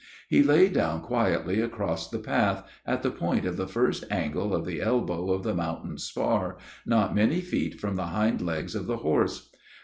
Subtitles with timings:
[0.29, 4.65] He lay down quietly across the path, at the point of the first angle of
[4.65, 8.97] the elbow of the mountain spar, not many feet from the hind legs of the
[8.97, 9.51] horse.